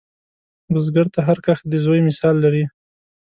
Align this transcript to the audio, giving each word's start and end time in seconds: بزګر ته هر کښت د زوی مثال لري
بزګر 0.71 1.07
ته 1.13 1.19
هر 1.27 1.37
کښت 1.45 1.63
د 1.69 1.73
زوی 1.85 1.99
مثال 2.09 2.35
لري 2.45 2.63